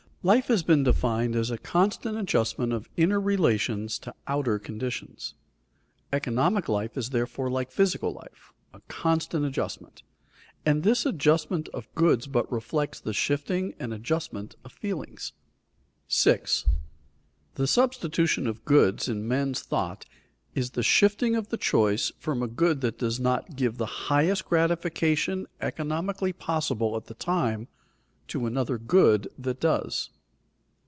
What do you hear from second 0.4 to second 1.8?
has been defined as a